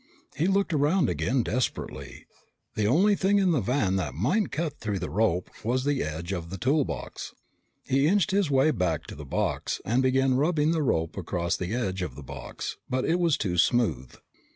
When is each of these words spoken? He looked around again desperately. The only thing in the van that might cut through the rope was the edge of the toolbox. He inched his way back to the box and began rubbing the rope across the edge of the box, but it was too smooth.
He 0.35 0.47
looked 0.47 0.73
around 0.73 1.11
again 1.11 1.43
desperately. 1.43 2.25
The 2.73 2.87
only 2.87 3.15
thing 3.15 3.37
in 3.37 3.51
the 3.51 3.61
van 3.61 3.97
that 3.97 4.15
might 4.15 4.51
cut 4.51 4.79
through 4.79 4.97
the 4.97 5.11
rope 5.11 5.51
was 5.63 5.83
the 5.83 6.01
edge 6.01 6.31
of 6.33 6.49
the 6.49 6.57
toolbox. 6.57 7.35
He 7.83 8.07
inched 8.07 8.31
his 8.31 8.49
way 8.49 8.71
back 8.71 9.03
to 9.05 9.15
the 9.15 9.25
box 9.25 9.79
and 9.85 10.01
began 10.01 10.33
rubbing 10.37 10.71
the 10.71 10.81
rope 10.81 11.17
across 11.17 11.55
the 11.55 11.75
edge 11.75 12.01
of 12.01 12.15
the 12.15 12.23
box, 12.23 12.77
but 12.89 13.05
it 13.05 13.19
was 13.19 13.37
too 13.37 13.59
smooth. 13.59 14.15